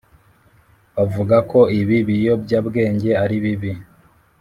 [0.95, 3.71] bavuga ko ibi biyobya bwenge ari bibi